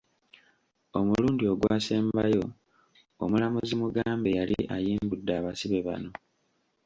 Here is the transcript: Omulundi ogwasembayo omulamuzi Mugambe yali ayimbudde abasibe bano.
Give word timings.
Omulundi 0.97 1.43
ogwasembayo 1.53 2.43
omulamuzi 3.23 3.73
Mugambe 3.81 4.29
yali 4.37 4.57
ayimbudde 4.75 5.31
abasibe 5.39 5.79
bano. 5.87 6.11